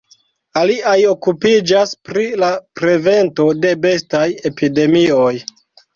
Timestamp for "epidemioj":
4.53-5.33